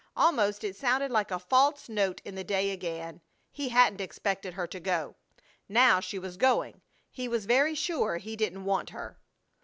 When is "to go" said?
4.65-5.15